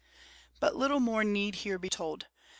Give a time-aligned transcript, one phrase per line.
[0.59, 2.25] But little more need here be told.